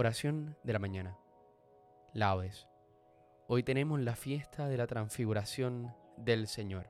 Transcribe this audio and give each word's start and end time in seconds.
Oración 0.00 0.56
de 0.62 0.72
la 0.72 0.78
mañana. 0.78 1.18
Laudes. 2.12 2.68
Hoy 3.48 3.64
tenemos 3.64 3.98
la 3.98 4.14
fiesta 4.14 4.68
de 4.68 4.76
la 4.76 4.86
transfiguración 4.86 5.92
del 6.16 6.46
Señor. 6.46 6.88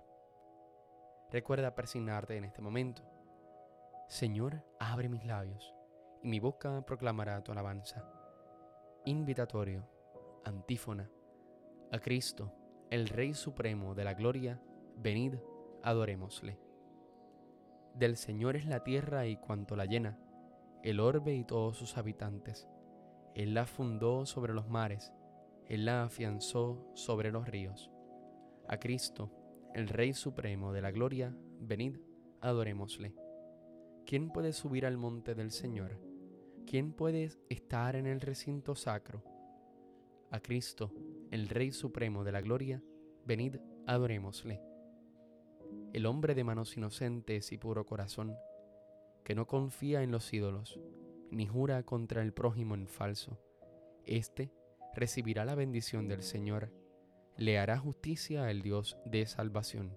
Recuerda 1.33 1.75
persignarte 1.75 2.37
en 2.37 2.45
este 2.45 2.61
momento. 2.61 3.03
Señor, 4.09 4.63
abre 4.79 5.09
mis 5.09 5.25
labios 5.25 5.75
y 6.23 6.29
mi 6.29 6.39
boca 6.39 6.85
proclamará 6.85 7.43
tu 7.43 7.51
alabanza. 7.51 8.05
Invitatorio, 9.07 9.89
antífona, 10.45 11.11
a 11.91 11.99
Cristo, 12.01 12.53
el 12.91 13.09
Rey 13.09 13.33
Supremo 13.33 13.95
de 13.95 14.05
la 14.05 14.13
Gloria, 14.13 14.61
venid, 14.99 15.37
adorémosle. 15.83 16.59
Del 17.95 18.19
Señor 18.19 18.57
es 18.57 18.67
la 18.67 18.85
tierra 18.85 19.25
y 19.25 19.39
cuanto 19.39 19.77
la 19.77 19.87
llena, 19.87 20.19
el 20.83 21.01
orbe 21.01 21.35
y 21.35 21.45
todos 21.45 21.79
sus 21.79 21.97
habitantes 21.97 22.69
él 23.35 23.55
la 23.55 23.67
fundó 23.67 24.27
sobre 24.27 24.53
los 24.53 24.69
mares, 24.69 25.13
Él 25.67 25.85
la 25.85 26.03
afianzó 26.03 26.91
sobre 26.95 27.31
los 27.31 27.47
ríos. 27.47 27.91
A 28.67 28.79
Cristo, 28.79 29.31
el 29.75 29.89
Rey 29.89 30.13
Supremo 30.13 30.73
de 30.73 30.83
la 30.83 30.91
Gloria, 30.91 31.37
venid, 31.61 31.99
adorémosle. 32.41 33.15
¿Quién 34.07 34.31
puede 34.31 34.53
subir 34.53 34.87
al 34.87 34.97
monte 34.97 35.35
del 35.35 35.51
Señor? 35.51 36.01
¿Quién 36.67 36.93
puede 36.93 37.31
estar 37.49 37.97
en 37.97 38.07
el 38.07 38.21
recinto 38.21 38.75
sacro? 38.75 39.23
A 40.31 40.41
Cristo, 40.41 40.93
el 41.31 41.49
Rey 41.49 41.71
Supremo 41.71 42.25
de 42.25 42.33
la 42.33 42.41
Gloria, 42.41 42.83
venid, 43.25 43.57
adorémosle. 43.87 44.63
El 45.93 46.07
hombre 46.07 46.35
de 46.35 46.45
manos 46.45 46.77
inocentes 46.77 47.53
y 47.53 47.59
puro 47.59 47.87
corazón, 47.87 48.35
que 49.25 49.35
no 49.35 49.47
confía 49.47 50.03
en 50.03 50.11
los 50.11 50.33
ídolos, 50.33 50.81
ni 51.31 51.47
jura 51.47 51.83
contra 51.83 52.23
el 52.23 52.33
prójimo 52.33 52.75
en 52.75 52.87
falso. 52.87 53.39
Este 54.05 54.53
recibirá 54.95 55.45
la 55.45 55.55
bendición 55.55 56.09
del 56.09 56.23
Señor, 56.23 56.73
le 57.37 57.59
hará 57.59 57.79
justicia 57.79 58.47
al 58.47 58.63
Dios 58.63 58.99
de 59.05 59.27
salvación. 59.27 59.97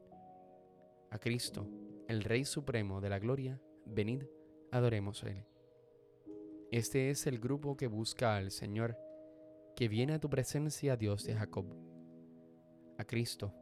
A 1.10 1.18
Cristo, 1.18 1.68
el 2.08 2.24
Rey 2.24 2.46
Supremo 2.46 3.02
de 3.02 3.10
la 3.10 3.20
Gloria, 3.20 3.60
venid, 3.86 4.24
adoremos 4.72 5.24
a 5.24 5.30
Él. 5.30 5.46
Este 6.72 7.10
es 7.10 7.28
el 7.28 7.40
grupo 7.40 7.76
que 7.76 7.88
busca 7.88 8.38
al 8.38 8.52
Señor, 8.52 8.98
que 9.76 9.88
viene 9.88 10.14
a 10.14 10.20
tu 10.20 10.30
presencia, 10.30 10.96
Dios 10.96 11.26
de 11.26 11.36
Jacob. 11.36 11.66
A 12.98 13.04
Cristo, 13.06 13.54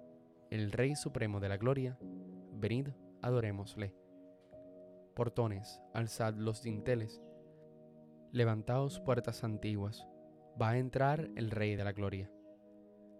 el 0.49 0.71
Rey 0.71 0.95
Supremo 0.95 1.39
de 1.39 1.49
la 1.49 1.57
Gloria, 1.57 1.97
venid, 2.53 2.89
adorémosle. 3.21 3.95
Portones, 5.15 5.81
alzad 5.93 6.35
los 6.35 6.61
dinteles, 6.61 7.21
Levantaos 8.31 8.99
puertas 8.99 9.43
antiguas, 9.43 10.05
va 10.61 10.69
a 10.69 10.77
entrar 10.77 11.31
el 11.35 11.49
Rey 11.49 11.75
de 11.75 11.83
la 11.83 11.93
Gloria. 11.93 12.31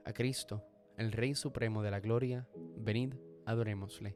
A 0.06 0.14
Cristo, 0.14 0.64
el 0.98 1.12
Rey 1.12 1.34
Supremo 1.34 1.82
de 1.82 1.90
la 1.90 2.00
Gloria, 2.00 2.48
venid, 2.78 3.16
adorémosle. 3.48 4.16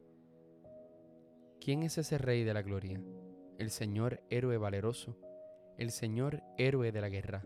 ¿Quién 1.60 1.82
es 1.82 1.98
ese 1.98 2.16
Rey 2.16 2.44
de 2.44 2.54
la 2.54 2.62
Gloria? 2.62 3.02
El 3.58 3.70
Señor 3.70 4.22
héroe 4.30 4.56
valeroso, 4.56 5.18
el 5.78 5.90
Señor 5.90 6.44
héroe 6.58 6.92
de 6.92 7.00
la 7.00 7.08
guerra. 7.08 7.44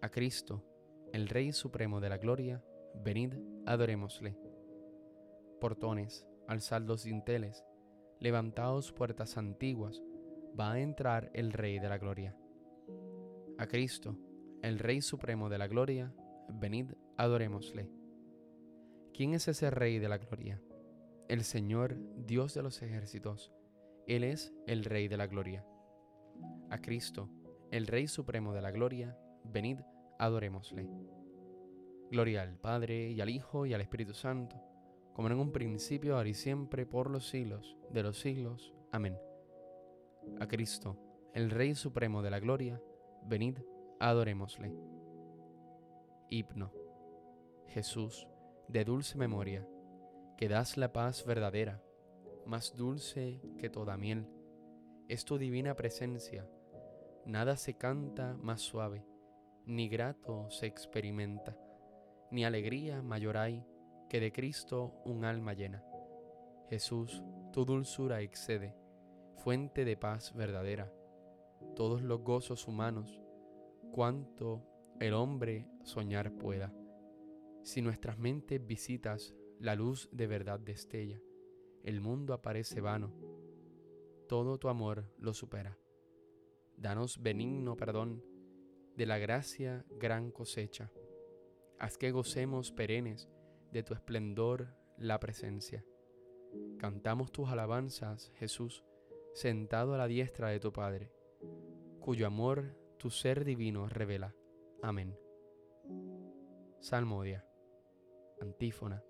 A 0.00 0.08
Cristo, 0.08 0.64
el 1.12 1.28
Rey 1.28 1.50
Supremo 1.50 2.00
de 2.00 2.10
la 2.10 2.18
Gloria, 2.18 2.62
venid, 2.94 3.34
adorémosle. 3.66 4.38
Portones, 5.60 6.28
alzad 6.46 6.82
los 6.82 7.02
dinteles, 7.02 7.64
levantaos 8.20 8.92
puertas 8.92 9.36
antiguas, 9.36 10.00
va 10.58 10.72
a 10.72 10.80
entrar 10.80 11.30
el 11.34 11.52
Rey 11.52 11.78
de 11.78 11.88
la 11.88 11.98
Gloria. 11.98 12.34
A 13.58 13.66
Cristo, 13.66 14.16
el 14.62 14.78
Rey 14.78 15.00
Supremo 15.00 15.48
de 15.48 15.58
la 15.58 15.68
Gloria, 15.68 16.12
venid, 16.48 16.92
adorémosle. 17.16 17.90
¿Quién 19.12 19.34
es 19.34 19.48
ese 19.48 19.70
Rey 19.70 19.98
de 19.98 20.08
la 20.08 20.18
Gloria? 20.18 20.60
El 21.28 21.44
Señor, 21.44 21.96
Dios 22.26 22.54
de 22.54 22.62
los 22.62 22.82
ejércitos. 22.82 23.52
Él 24.06 24.24
es 24.24 24.52
el 24.66 24.84
Rey 24.84 25.08
de 25.08 25.16
la 25.16 25.26
Gloria. 25.26 25.64
A 26.70 26.80
Cristo, 26.80 27.28
el 27.70 27.86
Rey 27.86 28.08
Supremo 28.08 28.52
de 28.52 28.62
la 28.62 28.70
Gloria, 28.70 29.16
venid, 29.44 29.80
adorémosle. 30.18 30.88
Gloria 32.10 32.42
al 32.42 32.56
Padre, 32.56 33.10
y 33.10 33.20
al 33.20 33.30
Hijo, 33.30 33.66
y 33.66 33.74
al 33.74 33.80
Espíritu 33.80 34.14
Santo, 34.14 34.56
como 35.14 35.28
en 35.28 35.38
un 35.38 35.52
principio, 35.52 36.16
ahora 36.16 36.28
y 36.28 36.34
siempre, 36.34 36.86
por 36.86 37.10
los 37.10 37.28
siglos 37.28 37.76
de 37.90 38.02
los 38.02 38.18
siglos. 38.18 38.74
Amén 38.90 39.29
a 40.38 40.46
Cristo, 40.46 40.96
el 41.34 41.50
Rey 41.50 41.74
Supremo 41.74 42.22
de 42.22 42.30
la 42.30 42.40
Gloria, 42.40 42.80
venid, 43.24 43.58
adorémosle. 43.98 44.74
Hipno. 46.28 46.72
Jesús, 47.68 48.26
de 48.68 48.84
dulce 48.84 49.16
memoria, 49.16 49.66
que 50.36 50.48
das 50.48 50.76
la 50.76 50.92
paz 50.92 51.24
verdadera, 51.24 51.82
más 52.46 52.74
dulce 52.76 53.40
que 53.58 53.68
toda 53.68 53.96
miel, 53.96 54.26
es 55.08 55.24
tu 55.24 55.38
divina 55.38 55.74
presencia, 55.74 56.48
nada 57.26 57.56
se 57.56 57.74
canta 57.74 58.36
más 58.40 58.60
suave, 58.60 59.04
ni 59.66 59.88
grato 59.88 60.50
se 60.50 60.66
experimenta, 60.66 61.56
ni 62.30 62.44
alegría 62.44 63.02
mayor 63.02 63.36
hay 63.36 63.64
que 64.08 64.20
de 64.20 64.32
Cristo 64.32 65.00
un 65.04 65.24
alma 65.24 65.52
llena. 65.52 65.84
Jesús, 66.68 67.22
tu 67.52 67.64
dulzura 67.64 68.20
excede 68.20 68.79
fuente 69.36 69.84
de 69.84 69.96
paz 69.96 70.34
verdadera, 70.34 70.92
todos 71.74 72.02
los 72.02 72.20
gozos 72.20 72.66
humanos, 72.68 73.20
cuanto 73.92 74.62
el 75.00 75.14
hombre 75.14 75.68
soñar 75.82 76.32
pueda. 76.32 76.72
Si 77.62 77.82
nuestras 77.82 78.18
mentes 78.18 78.64
visitas 78.66 79.34
la 79.58 79.74
luz 79.74 80.08
de 80.12 80.26
verdad 80.26 80.60
destella, 80.60 81.20
el 81.82 82.00
mundo 82.00 82.34
aparece 82.34 82.80
vano, 82.80 83.12
todo 84.28 84.58
tu 84.58 84.68
amor 84.68 85.12
lo 85.18 85.34
supera. 85.34 85.76
Danos 86.76 87.22
benigno 87.22 87.76
perdón 87.76 88.22
de 88.96 89.06
la 89.06 89.18
gracia 89.18 89.84
gran 89.98 90.30
cosecha. 90.30 90.90
Haz 91.78 91.96
que 91.96 92.10
gocemos 92.10 92.72
perennes 92.72 93.28
de 93.72 93.82
tu 93.82 93.94
esplendor 93.94 94.74
la 94.98 95.18
presencia. 95.18 95.84
Cantamos 96.78 97.32
tus 97.32 97.48
alabanzas, 97.48 98.30
Jesús, 98.34 98.84
sentado 99.32 99.94
a 99.94 99.98
la 99.98 100.06
diestra 100.06 100.48
de 100.48 100.60
tu 100.60 100.72
Padre, 100.72 101.12
cuyo 102.00 102.26
amor 102.26 102.76
tu 102.98 103.10
ser 103.10 103.44
divino 103.44 103.88
revela. 103.88 104.34
Amén. 104.82 105.16
Salmodia. 106.80 107.44
Antífona. 108.40 109.02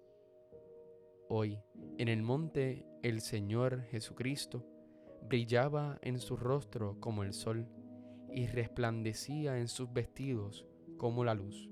Hoy, 1.28 1.60
en 1.98 2.08
el 2.08 2.22
monte, 2.22 2.84
el 3.02 3.20
Señor 3.20 3.82
Jesucristo 3.84 4.66
brillaba 5.22 5.98
en 6.02 6.18
su 6.18 6.36
rostro 6.36 6.98
como 6.98 7.22
el 7.22 7.32
sol 7.32 7.68
y 8.32 8.46
resplandecía 8.46 9.58
en 9.58 9.68
sus 9.68 9.92
vestidos 9.92 10.66
como 10.96 11.24
la 11.24 11.34
luz. 11.34 11.70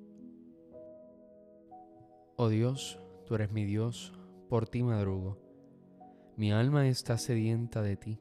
Oh 2.37 2.49
Dios, 2.49 3.01
tú 3.27 3.35
eres 3.35 3.51
mi 3.51 3.65
Dios, 3.65 4.13
por 4.49 4.69
ti 4.69 4.85
madrugo. 4.85 5.39
Mi 6.37 6.53
alma 6.53 6.87
está 6.87 7.19
sedienta 7.19 7.83
de 7.83 7.97
ti 7.97 8.21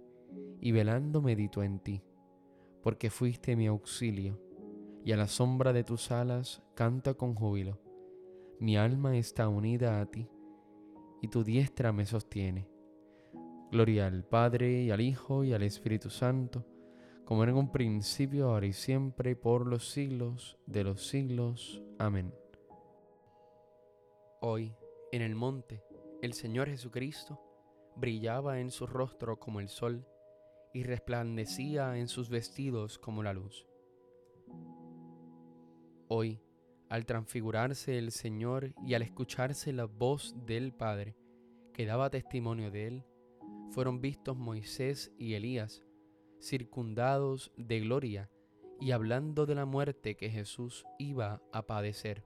y 0.61 0.71
velando 0.71 1.21
medito 1.21 1.63
en 1.63 1.79
ti, 1.79 2.03
porque 2.83 3.09
fuiste 3.09 3.55
mi 3.55 3.67
auxilio, 3.67 4.39
y 5.03 5.11
a 5.11 5.17
la 5.17 5.27
sombra 5.27 5.73
de 5.73 5.83
tus 5.83 6.11
alas 6.11 6.61
canta 6.75 7.15
con 7.15 7.33
júbilo. 7.33 7.79
Mi 8.59 8.77
alma 8.77 9.17
está 9.17 9.49
unida 9.49 9.99
a 9.99 10.05
ti, 10.05 10.29
y 11.19 11.27
tu 11.27 11.43
diestra 11.43 11.91
me 11.91 12.05
sostiene. 12.05 12.69
Gloria 13.71 14.05
al 14.05 14.23
Padre, 14.23 14.83
y 14.83 14.91
al 14.91 15.01
Hijo, 15.01 15.43
y 15.43 15.53
al 15.53 15.63
Espíritu 15.63 16.11
Santo, 16.11 16.65
como 17.25 17.43
en 17.43 17.55
un 17.55 17.71
principio, 17.71 18.49
ahora 18.49 18.67
y 18.67 18.73
siempre, 18.73 19.35
por 19.35 19.65
los 19.65 19.89
siglos 19.89 20.59
de 20.67 20.83
los 20.83 21.07
siglos. 21.07 21.81
Amén. 21.97 22.33
Hoy, 24.41 24.75
en 25.11 25.21
el 25.21 25.35
monte, 25.35 25.83
el 26.21 26.33
Señor 26.33 26.67
Jesucristo 26.67 27.39
brillaba 27.95 28.59
en 28.59 28.69
su 28.69 28.85
rostro 28.85 29.39
como 29.39 29.59
el 29.59 29.69
sol, 29.69 30.05
y 30.73 30.83
resplandecía 30.83 31.97
en 31.97 32.07
sus 32.07 32.29
vestidos 32.29 32.97
como 32.97 33.23
la 33.23 33.33
luz. 33.33 33.67
Hoy, 36.07 36.41
al 36.89 37.05
transfigurarse 37.05 37.97
el 37.97 38.11
Señor 38.11 38.73
y 38.85 38.95
al 38.95 39.01
escucharse 39.01 39.71
la 39.73 39.85
voz 39.85 40.35
del 40.45 40.73
Padre, 40.73 41.15
que 41.73 41.85
daba 41.85 42.09
testimonio 42.09 42.69
de 42.69 42.87
él, 42.87 43.05
fueron 43.71 44.01
vistos 44.01 44.37
Moisés 44.37 45.13
y 45.17 45.35
Elías, 45.35 45.83
circundados 46.39 47.51
de 47.55 47.79
gloria 47.79 48.29
y 48.79 48.91
hablando 48.91 49.45
de 49.45 49.55
la 49.55 49.65
muerte 49.65 50.17
que 50.17 50.29
Jesús 50.29 50.85
iba 50.97 51.41
a 51.53 51.67
padecer. 51.67 52.25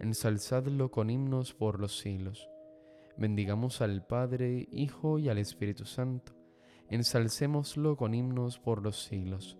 ensalzadlo 0.00 0.90
con 0.90 1.10
himnos 1.10 1.54
por 1.54 1.80
los 1.80 1.98
siglos. 1.98 2.48
Bendigamos 3.16 3.80
al 3.80 4.06
Padre, 4.06 4.68
Hijo 4.70 5.18
y 5.18 5.28
al 5.28 5.38
Espíritu 5.38 5.86
Santo, 5.86 6.32
ensalcémoslo 6.88 7.96
con 7.96 8.14
himnos 8.14 8.58
por 8.58 8.82
los 8.82 9.02
siglos. 9.02 9.58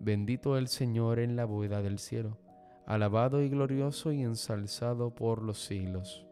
Bendito 0.00 0.56
el 0.56 0.68
Señor 0.68 1.18
en 1.18 1.36
la 1.36 1.44
bóveda 1.44 1.82
del 1.82 1.98
cielo, 1.98 2.38
alabado 2.86 3.42
y 3.42 3.48
glorioso 3.48 4.12
y 4.12 4.22
ensalzado 4.22 5.14
por 5.14 5.42
los 5.42 5.64
siglos. 5.64 6.26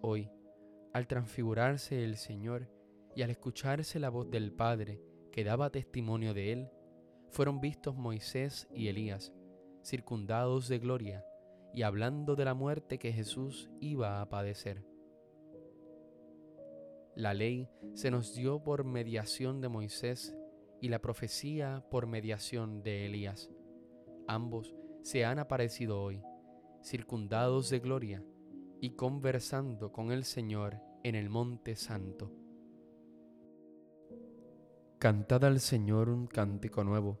Hoy, 0.00 0.30
al 0.92 1.06
transfigurarse 1.06 2.04
el 2.04 2.16
Señor 2.16 2.70
y 3.16 3.22
al 3.22 3.30
escucharse 3.30 3.98
la 3.98 4.10
voz 4.10 4.30
del 4.30 4.52
Padre 4.52 5.00
que 5.32 5.44
daba 5.44 5.70
testimonio 5.70 6.34
de 6.34 6.52
él, 6.52 6.70
fueron 7.30 7.60
vistos 7.60 7.96
Moisés 7.96 8.68
y 8.72 8.88
Elías, 8.88 9.32
circundados 9.84 10.68
de 10.68 10.78
gloria, 10.78 11.24
y 11.72 11.82
hablando 11.82 12.36
de 12.36 12.44
la 12.44 12.54
muerte 12.54 12.98
que 12.98 13.12
Jesús 13.12 13.70
iba 13.80 14.20
a 14.20 14.28
padecer. 14.28 14.84
La 17.14 17.34
ley 17.34 17.68
se 17.94 18.10
nos 18.10 18.34
dio 18.34 18.62
por 18.62 18.84
mediación 18.84 19.60
de 19.60 19.68
Moisés 19.68 20.36
y 20.80 20.88
la 20.88 21.00
profecía 21.00 21.84
por 21.90 22.06
mediación 22.06 22.82
de 22.82 23.06
Elías. 23.06 23.50
Ambos 24.26 24.74
se 25.02 25.24
han 25.24 25.38
aparecido 25.38 26.00
hoy, 26.00 26.22
circundados 26.82 27.70
de 27.70 27.78
gloria 27.78 28.24
y 28.80 28.90
conversando 28.90 29.92
con 29.92 30.12
el 30.12 30.24
Señor 30.24 30.80
en 31.02 31.14
el 31.14 31.28
Monte 31.28 31.76
Santo. 31.76 32.32
Cantad 34.98 35.44
al 35.44 35.60
Señor 35.60 36.08
un 36.08 36.26
cántico 36.26 36.82
nuevo 36.82 37.20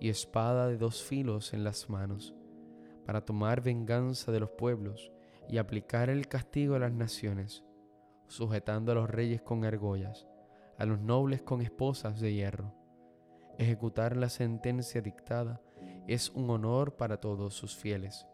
y 0.00 0.08
espada 0.08 0.68
de 0.68 0.76
dos 0.76 1.02
filos 1.02 1.52
en 1.52 1.64
las 1.64 1.88
manos, 1.90 2.34
para 3.04 3.24
tomar 3.24 3.62
venganza 3.62 4.32
de 4.32 4.40
los 4.40 4.50
pueblos 4.50 5.12
y 5.48 5.58
aplicar 5.58 6.10
el 6.10 6.28
castigo 6.28 6.74
a 6.74 6.78
las 6.78 6.92
naciones, 6.92 7.64
sujetando 8.26 8.92
a 8.92 8.94
los 8.96 9.08
reyes 9.08 9.42
con 9.42 9.64
argollas, 9.64 10.26
a 10.78 10.84
los 10.84 11.00
nobles 11.00 11.42
con 11.42 11.62
esposas 11.62 12.20
de 12.20 12.34
hierro. 12.34 12.74
Ejecutar 13.58 14.16
la 14.16 14.28
sentencia 14.28 15.00
dictada 15.00 15.62
es 16.06 16.30
un 16.30 16.50
honor 16.50 16.96
para 16.96 17.18
todos 17.20 17.54
sus 17.54 17.74
fieles. 17.74 18.26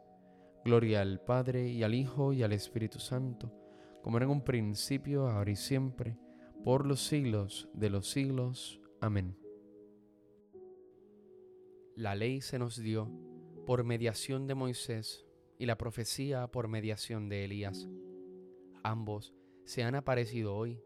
Gloria 0.65 1.01
al 1.01 1.21
Padre 1.21 1.69
y 1.69 1.83
al 1.83 1.95
Hijo 1.95 2.33
y 2.33 2.43
al 2.43 2.53
Espíritu 2.53 2.99
Santo, 2.99 3.53
como 4.03 4.17
era 4.17 4.25
en 4.25 4.33
un 4.33 4.43
principio, 4.43 5.29
ahora 5.29 5.51
y 5.51 5.57
siempre, 5.57 6.17
por 6.65 6.87
los 6.87 7.05
siglos 7.05 7.69
de 7.75 7.91
los 7.91 8.11
siglos. 8.11 8.81
Amén. 9.01 9.42
La 11.95 12.15
ley 12.15 12.41
se 12.41 12.59
nos 12.59 12.79
dio 12.79 13.11
por 13.67 13.85
mediación 13.85 14.47
de 14.47 14.55
Moisés 14.55 15.27
y 15.59 15.67
la 15.67 15.77
profecía 15.77 16.47
por 16.47 16.67
mediación 16.67 17.29
de 17.29 17.45
Elías. 17.45 17.87
Ambos 18.83 19.35
se 19.65 19.83
han 19.83 19.95
aparecido 19.95 20.57
hoy, 20.57 20.83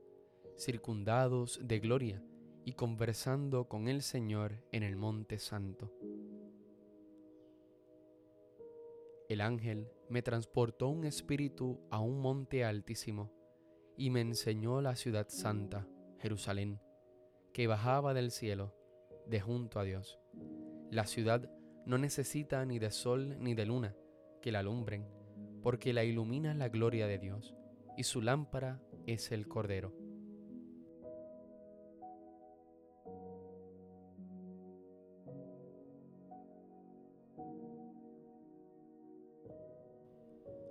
circundados 0.58 1.60
de 1.62 1.78
gloria 1.78 2.24
y 2.64 2.72
conversando 2.72 3.68
con 3.68 3.86
el 3.86 4.02
Señor 4.02 4.64
en 4.72 4.82
el 4.82 4.96
Monte 4.96 5.38
Santo. 5.38 5.92
El 9.28 9.40
ángel 9.40 9.88
me 10.08 10.22
transportó 10.22 10.88
un 10.88 11.04
espíritu 11.04 11.80
a 11.88 12.00
un 12.00 12.20
monte 12.20 12.64
altísimo 12.64 13.32
y 13.96 14.10
me 14.10 14.22
enseñó 14.22 14.80
la 14.80 14.96
ciudad 14.96 15.28
santa, 15.28 15.86
Jerusalén, 16.18 16.80
que 17.52 17.68
bajaba 17.68 18.12
del 18.12 18.32
cielo, 18.32 18.74
de 19.28 19.40
junto 19.40 19.78
a 19.78 19.84
Dios 19.84 20.18
la 20.90 21.06
ciudad 21.06 21.50
no 21.84 21.98
necesita 21.98 22.64
ni 22.64 22.78
de 22.78 22.90
sol 22.90 23.36
ni 23.40 23.54
de 23.54 23.66
luna 23.66 23.94
que 24.40 24.52
la 24.52 24.60
alumbren, 24.60 25.06
porque 25.62 25.92
la 25.92 26.04
ilumina 26.04 26.54
la 26.54 26.68
gloria 26.68 27.06
de 27.06 27.18
Dios, 27.18 27.54
y 27.96 28.04
su 28.04 28.22
lámpara 28.22 28.80
es 29.06 29.32
el 29.32 29.48
Cordero. 29.48 29.92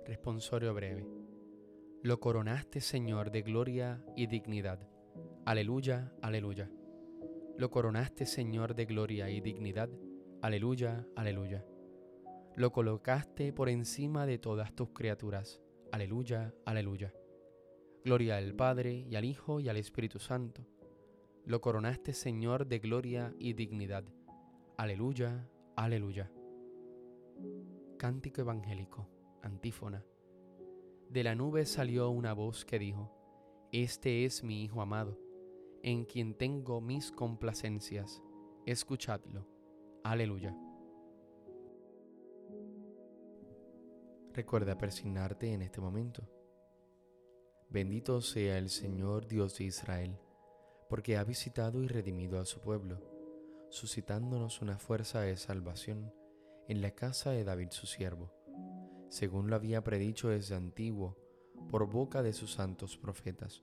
Responsorio 0.04 0.72
breve. 0.72 1.06
Lo 2.02 2.20
coronaste, 2.20 2.80
Señor, 2.80 3.32
de 3.32 3.42
gloria 3.42 4.04
y 4.14 4.28
dignidad. 4.28 4.78
Aleluya, 5.44 6.12
aleluya. 6.22 6.70
Lo 7.58 7.70
coronaste, 7.70 8.26
Señor, 8.26 8.74
de 8.74 8.84
gloria 8.84 9.30
y 9.30 9.40
dignidad. 9.40 9.88
Aleluya, 10.42 11.06
aleluya. 11.16 11.64
Lo 12.54 12.70
colocaste 12.70 13.50
por 13.54 13.70
encima 13.70 14.26
de 14.26 14.36
todas 14.36 14.74
tus 14.74 14.90
criaturas. 14.90 15.62
Aleluya, 15.90 16.54
aleluya. 16.66 17.14
Gloria 18.04 18.36
al 18.36 18.54
Padre 18.54 19.06
y 19.08 19.16
al 19.16 19.24
Hijo 19.24 19.58
y 19.60 19.70
al 19.70 19.78
Espíritu 19.78 20.18
Santo. 20.18 20.66
Lo 21.46 21.62
coronaste, 21.62 22.12
Señor, 22.12 22.66
de 22.66 22.78
gloria 22.78 23.34
y 23.38 23.54
dignidad. 23.54 24.04
Aleluya, 24.76 25.48
aleluya. 25.76 26.30
Cántico 27.96 28.42
evangélico, 28.42 29.08
antífona. 29.42 30.04
De 31.08 31.24
la 31.24 31.34
nube 31.34 31.64
salió 31.64 32.10
una 32.10 32.34
voz 32.34 32.66
que 32.66 32.78
dijo, 32.78 33.10
Este 33.72 34.26
es 34.26 34.44
mi 34.44 34.62
Hijo 34.62 34.82
amado 34.82 35.25
en 35.86 36.04
quien 36.04 36.34
tengo 36.34 36.80
mis 36.80 37.12
complacencias. 37.12 38.20
Escuchadlo. 38.66 39.46
Aleluya. 40.02 40.52
Recuerda 44.32 44.76
persignarte 44.76 45.52
en 45.52 45.62
este 45.62 45.80
momento. 45.80 46.28
Bendito 47.70 48.20
sea 48.20 48.58
el 48.58 48.68
Señor 48.68 49.28
Dios 49.28 49.58
de 49.58 49.64
Israel, 49.66 50.18
porque 50.90 51.16
ha 51.16 51.22
visitado 51.22 51.80
y 51.84 51.86
redimido 51.86 52.40
a 52.40 52.46
su 52.46 52.60
pueblo, 52.60 52.98
suscitándonos 53.70 54.62
una 54.62 54.78
fuerza 54.78 55.20
de 55.20 55.36
salvación 55.36 56.12
en 56.66 56.82
la 56.82 56.96
casa 56.96 57.30
de 57.30 57.44
David 57.44 57.70
su 57.70 57.86
siervo, 57.86 58.32
según 59.08 59.50
lo 59.50 59.54
había 59.54 59.84
predicho 59.84 60.30
desde 60.30 60.56
antiguo 60.56 61.16
por 61.70 61.88
boca 61.88 62.24
de 62.24 62.32
sus 62.32 62.54
santos 62.54 62.98
profetas 62.98 63.62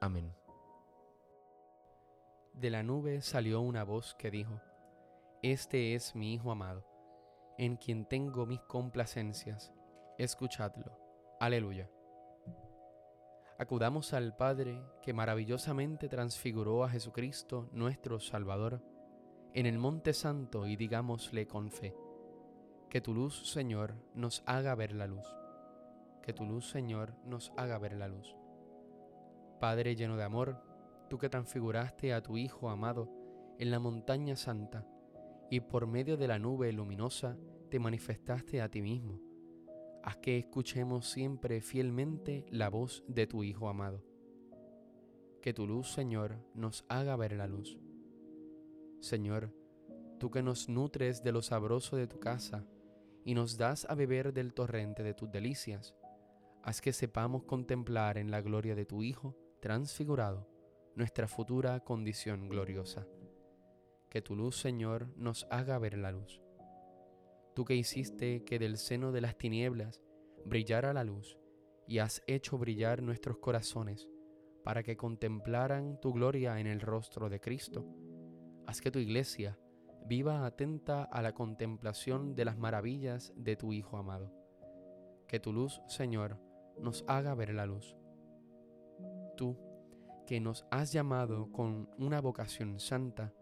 Amén. 0.00 0.34
De 2.54 2.70
la 2.70 2.82
nube 2.82 3.20
salió 3.20 3.60
una 3.60 3.84
voz 3.84 4.14
que 4.14 4.30
dijo, 4.30 4.60
Este 5.42 5.94
es 5.94 6.16
mi 6.16 6.32
Hijo 6.32 6.50
amado, 6.50 6.86
en 7.58 7.76
quien 7.76 8.06
tengo 8.06 8.46
mis 8.46 8.60
complacencias, 8.62 9.74
escuchadlo. 10.16 10.98
Aleluya. 11.38 11.90
Acudamos 13.58 14.14
al 14.14 14.34
Padre 14.34 14.82
que 15.02 15.12
maravillosamente 15.12 16.08
transfiguró 16.08 16.82
a 16.82 16.88
Jesucristo 16.88 17.68
nuestro 17.72 18.20
Salvador 18.20 18.82
en 19.52 19.66
el 19.66 19.78
Monte 19.78 20.14
Santo 20.14 20.66
y 20.66 20.76
digámosle 20.76 21.46
con 21.46 21.70
fe, 21.70 21.94
que 22.88 23.02
tu 23.02 23.12
luz, 23.12 23.50
Señor, 23.52 23.94
nos 24.14 24.42
haga 24.46 24.74
ver 24.74 24.92
la 24.92 25.06
luz. 25.06 25.26
Que 26.22 26.32
tu 26.32 26.46
luz, 26.46 26.70
Señor, 26.70 27.14
nos 27.26 27.52
haga 27.58 27.78
ver 27.78 27.92
la 27.92 28.08
luz. 28.08 28.39
Padre 29.60 29.94
lleno 29.94 30.16
de 30.16 30.24
amor, 30.24 30.56
tú 31.10 31.18
que 31.18 31.28
transfiguraste 31.28 32.14
a 32.14 32.22
tu 32.22 32.38
Hijo 32.38 32.70
amado 32.70 33.12
en 33.58 33.70
la 33.70 33.78
montaña 33.78 34.34
santa 34.34 34.86
y 35.50 35.60
por 35.60 35.86
medio 35.86 36.16
de 36.16 36.28
la 36.28 36.38
nube 36.38 36.72
luminosa 36.72 37.36
te 37.68 37.78
manifestaste 37.78 38.62
a 38.62 38.70
ti 38.70 38.80
mismo, 38.80 39.20
haz 40.02 40.16
que 40.16 40.38
escuchemos 40.38 41.10
siempre 41.10 41.60
fielmente 41.60 42.46
la 42.48 42.70
voz 42.70 43.04
de 43.06 43.26
tu 43.26 43.44
Hijo 43.44 43.68
amado. 43.68 44.02
Que 45.42 45.52
tu 45.52 45.66
luz, 45.66 45.92
Señor, 45.92 46.38
nos 46.54 46.86
haga 46.88 47.14
ver 47.16 47.32
la 47.32 47.46
luz. 47.46 47.78
Señor, 49.00 49.52
tú 50.18 50.30
que 50.30 50.42
nos 50.42 50.70
nutres 50.70 51.22
de 51.22 51.32
lo 51.32 51.42
sabroso 51.42 51.96
de 51.96 52.06
tu 52.06 52.18
casa 52.18 52.64
y 53.26 53.34
nos 53.34 53.58
das 53.58 53.86
a 53.90 53.94
beber 53.94 54.32
del 54.32 54.54
torrente 54.54 55.02
de 55.02 55.12
tus 55.12 55.30
delicias, 55.30 55.94
haz 56.62 56.80
que 56.80 56.94
sepamos 56.94 57.42
contemplar 57.42 58.16
en 58.16 58.30
la 58.30 58.40
gloria 58.40 58.74
de 58.74 58.86
tu 58.86 59.02
Hijo 59.02 59.36
transfigurado 59.60 60.48
nuestra 60.96 61.28
futura 61.28 61.80
condición 61.80 62.48
gloriosa. 62.48 63.06
Que 64.08 64.22
tu 64.22 64.34
luz, 64.34 64.58
Señor, 64.58 65.08
nos 65.16 65.46
haga 65.50 65.78
ver 65.78 65.98
la 65.98 66.10
luz. 66.10 66.42
Tú 67.54 67.64
que 67.64 67.74
hiciste 67.74 68.42
que 68.44 68.58
del 68.58 68.78
seno 68.78 69.12
de 69.12 69.20
las 69.20 69.36
tinieblas 69.36 70.00
brillara 70.46 70.94
la 70.94 71.04
luz 71.04 71.38
y 71.86 71.98
has 71.98 72.22
hecho 72.26 72.56
brillar 72.56 73.02
nuestros 73.02 73.38
corazones 73.38 74.08
para 74.64 74.82
que 74.82 74.96
contemplaran 74.96 76.00
tu 76.00 76.12
gloria 76.12 76.58
en 76.58 76.66
el 76.66 76.80
rostro 76.80 77.28
de 77.28 77.40
Cristo, 77.40 77.86
haz 78.66 78.80
que 78.80 78.90
tu 78.90 78.98
iglesia 78.98 79.58
viva 80.06 80.46
atenta 80.46 81.04
a 81.04 81.20
la 81.22 81.32
contemplación 81.32 82.34
de 82.34 82.46
las 82.46 82.56
maravillas 82.56 83.32
de 83.36 83.56
tu 83.56 83.72
Hijo 83.72 83.98
amado. 83.98 84.32
Que 85.28 85.38
tu 85.38 85.52
luz, 85.52 85.82
Señor, 85.86 86.38
nos 86.78 87.04
haga 87.06 87.34
ver 87.34 87.54
la 87.54 87.66
luz 87.66 87.99
tú, 89.40 89.56
que 90.26 90.38
nos 90.38 90.66
has 90.70 90.92
llamado 90.92 91.50
con 91.50 91.88
una 91.96 92.20
vocación 92.20 92.78
santa, 92.78 93.32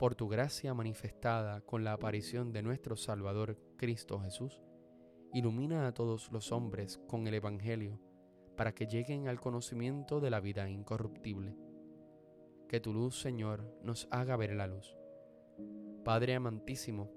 por 0.00 0.16
tu 0.16 0.28
gracia 0.28 0.74
manifestada 0.74 1.60
con 1.60 1.84
la 1.84 1.92
aparición 1.92 2.52
de 2.52 2.60
nuestro 2.62 2.96
Salvador 2.96 3.56
Cristo 3.76 4.18
Jesús, 4.18 4.60
ilumina 5.32 5.86
a 5.86 5.94
todos 5.94 6.32
los 6.32 6.50
hombres 6.50 6.98
con 7.06 7.28
el 7.28 7.34
Evangelio, 7.34 8.00
para 8.56 8.74
que 8.74 8.88
lleguen 8.88 9.28
al 9.28 9.38
conocimiento 9.38 10.18
de 10.18 10.30
la 10.30 10.40
vida 10.40 10.68
incorruptible. 10.68 11.56
Que 12.68 12.80
tu 12.80 12.92
luz, 12.92 13.20
Señor, 13.20 13.78
nos 13.84 14.08
haga 14.10 14.36
ver 14.36 14.56
la 14.56 14.66
luz. 14.66 14.96
Padre 16.04 16.34
amantísimo, 16.34 17.12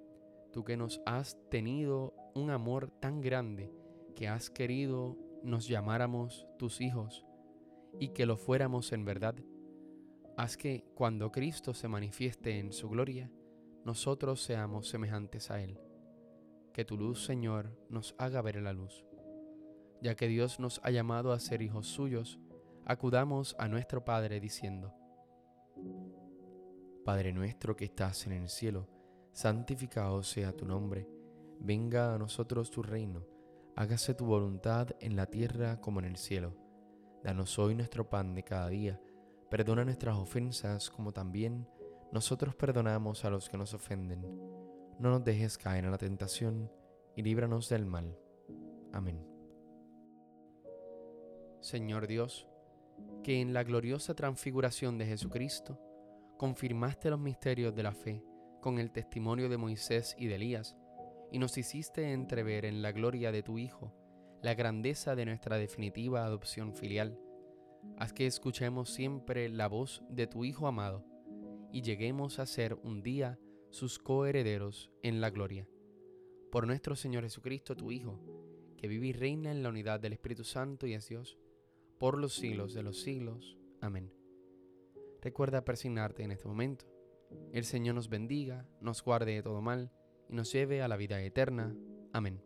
tú 0.53 0.63
que 0.63 0.77
nos 0.77 1.01
has 1.07 1.39
tenido 1.49 2.13
un 2.35 2.51
amor 2.51 2.91
tan 2.99 3.19
grande 3.19 3.73
que 4.15 4.27
has 4.27 4.51
querido 4.51 5.17
nos 5.41 5.67
llamáramos 5.67 6.47
tus 6.59 6.81
hijos, 6.81 7.26
y 7.99 8.09
que 8.09 8.25
lo 8.25 8.37
fuéramos 8.37 8.91
en 8.91 9.05
verdad, 9.05 9.35
haz 10.37 10.57
que 10.57 10.85
cuando 10.95 11.31
Cristo 11.31 11.73
se 11.73 11.87
manifieste 11.87 12.59
en 12.59 12.71
su 12.71 12.89
gloria, 12.89 13.31
nosotros 13.85 14.41
seamos 14.41 14.87
semejantes 14.87 15.49
a 15.49 15.61
Él. 15.61 15.79
Que 16.73 16.85
tu 16.85 16.97
luz, 16.97 17.25
Señor, 17.25 17.75
nos 17.89 18.15
haga 18.17 18.41
ver 18.41 18.61
la 18.61 18.73
luz. 18.73 19.05
Ya 20.01 20.15
que 20.15 20.27
Dios 20.27 20.59
nos 20.59 20.79
ha 20.83 20.91
llamado 20.91 21.31
a 21.31 21.39
ser 21.39 21.61
hijos 21.61 21.87
suyos, 21.87 22.39
acudamos 22.85 23.55
a 23.57 23.67
nuestro 23.67 24.05
Padre 24.05 24.39
diciendo, 24.39 24.93
Padre 27.03 27.33
nuestro 27.33 27.75
que 27.75 27.85
estás 27.85 28.27
en 28.27 28.33
el 28.33 28.49
cielo, 28.49 28.87
santificado 29.31 30.21
sea 30.21 30.51
tu 30.51 30.65
nombre, 30.65 31.07
venga 31.59 32.13
a 32.13 32.17
nosotros 32.17 32.69
tu 32.69 32.83
reino, 32.83 33.25
hágase 33.75 34.13
tu 34.13 34.25
voluntad 34.25 34.89
en 34.99 35.15
la 35.15 35.25
tierra 35.25 35.79
como 35.81 35.99
en 35.99 36.05
el 36.05 36.17
cielo. 36.17 36.66
Danos 37.23 37.57
hoy 37.59 37.75
nuestro 37.75 38.09
pan 38.09 38.35
de 38.35 38.43
cada 38.43 38.69
día. 38.69 39.01
Perdona 39.49 39.83
nuestras 39.83 40.17
ofensas 40.17 40.89
como 40.89 41.11
también 41.11 41.67
nosotros 42.11 42.55
perdonamos 42.55 43.25
a 43.25 43.29
los 43.29 43.49
que 43.49 43.57
nos 43.57 43.73
ofenden. 43.73 44.21
No 44.99 45.09
nos 45.09 45.23
dejes 45.23 45.57
caer 45.57 45.83
en 45.83 45.91
la 45.91 45.97
tentación 45.97 46.71
y 47.15 47.23
líbranos 47.23 47.69
del 47.69 47.85
mal. 47.85 48.17
Amén. 48.93 49.25
Señor 51.59 52.07
Dios, 52.07 52.47
que 53.23 53.41
en 53.41 53.53
la 53.53 53.63
gloriosa 53.63 54.13
transfiguración 54.15 54.97
de 54.97 55.05
Jesucristo 55.05 55.79
confirmaste 56.37 57.09
los 57.09 57.19
misterios 57.19 57.75
de 57.75 57.83
la 57.83 57.93
fe 57.93 58.23
con 58.61 58.79
el 58.79 58.91
testimonio 58.91 59.49
de 59.49 59.57
Moisés 59.57 60.15
y 60.17 60.27
de 60.27 60.35
Elías, 60.35 60.77
y 61.31 61.39
nos 61.39 61.57
hiciste 61.57 62.13
entrever 62.13 62.63
en 62.63 62.81
la 62.81 62.91
gloria 62.91 63.31
de 63.31 63.43
tu 63.43 63.57
Hijo 63.57 63.93
la 64.41 64.53
grandeza 64.53 65.15
de 65.15 65.25
nuestra 65.25 65.57
definitiva 65.57 66.25
adopción 66.25 66.73
filial, 66.73 67.19
haz 67.97 68.13
que 68.13 68.27
escuchemos 68.27 68.89
siempre 68.89 69.49
la 69.49 69.67
voz 69.67 70.03
de 70.09 70.27
tu 70.27 70.45
Hijo 70.45 70.67
amado 70.67 71.05
y 71.71 71.81
lleguemos 71.81 72.39
a 72.39 72.45
ser 72.45 72.75
un 72.83 73.01
día 73.01 73.39
sus 73.69 73.99
coherederos 73.99 74.91
en 75.01 75.21
la 75.21 75.29
gloria. 75.29 75.67
Por 76.51 76.67
nuestro 76.67 76.95
Señor 76.95 77.23
Jesucristo, 77.23 77.75
tu 77.75 77.91
Hijo, 77.91 78.19
que 78.77 78.87
vive 78.87 79.07
y 79.07 79.13
reina 79.13 79.51
en 79.51 79.63
la 79.63 79.69
unidad 79.69 79.99
del 79.99 80.13
Espíritu 80.13 80.43
Santo 80.43 80.87
y 80.87 80.93
es 80.93 81.09
Dios, 81.09 81.37
por 81.97 82.17
los 82.17 82.35
siglos 82.35 82.73
de 82.73 82.83
los 82.83 83.01
siglos. 83.01 83.57
Amén. 83.81 84.13
Recuerda 85.21 85.65
persignarte 85.65 86.23
en 86.23 86.31
este 86.31 86.47
momento. 86.47 86.85
El 87.51 87.65
Señor 87.65 87.95
nos 87.95 88.07
bendiga, 88.07 88.67
nos 88.79 89.03
guarde 89.03 89.33
de 89.33 89.43
todo 89.43 89.61
mal 89.61 89.91
y 90.29 90.35
nos 90.35 90.51
lleve 90.53 90.81
a 90.81 90.87
la 90.87 90.95
vida 90.95 91.21
eterna. 91.21 91.75
Amén. 92.13 92.41